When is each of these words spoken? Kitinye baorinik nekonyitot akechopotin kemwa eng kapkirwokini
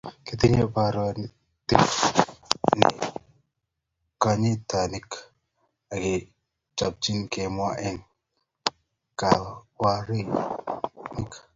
Kitinye 0.25 0.63
baorinik 0.73 1.69
nekonyitot 2.79 5.11
akechopotin 5.93 7.19
kemwa 7.31 7.69
eng 7.87 8.01
kapkirwokini 9.19 10.35